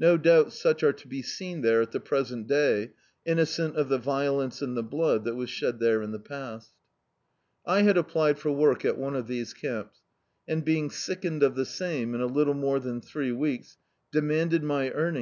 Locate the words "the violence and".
3.88-4.76